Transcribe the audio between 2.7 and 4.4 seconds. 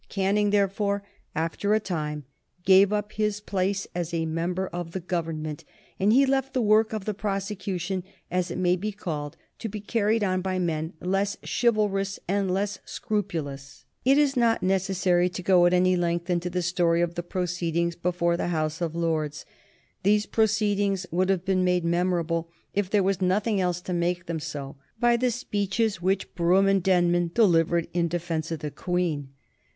up his place as a